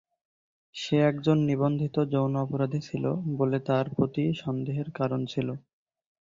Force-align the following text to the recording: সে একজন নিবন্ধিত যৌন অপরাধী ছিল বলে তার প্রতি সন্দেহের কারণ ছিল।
সে 0.75 0.95
একজন 1.09 1.37
নিবন্ধিত 1.49 1.95
যৌন 2.11 2.33
অপরাধী 2.43 2.79
ছিল 2.87 3.03
বলে 3.37 3.57
তার 3.67 3.85
প্রতি 3.95 4.23
সন্দেহের 4.41 4.89
কারণ 4.91 5.21
ছিল। 5.25 5.47